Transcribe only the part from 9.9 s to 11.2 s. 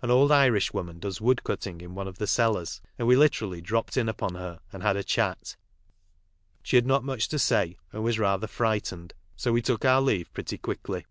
leave pretty quickly.